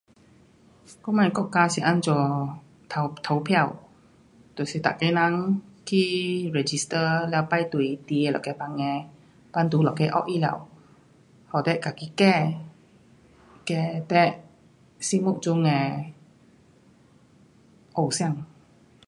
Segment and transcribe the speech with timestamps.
[1.03, 2.59] 我们的国家是怎样
[2.89, 3.57] 投，投票，
[4.55, 5.95] 就是每个人去
[6.55, 8.83] register 了排队进内那个房的，
[9.53, 10.33] 那个以后给
[11.75, 12.11] 你自己
[13.67, 14.15] 选你
[15.07, 15.69] 羡慕中的
[17.93, 18.43] 偶像。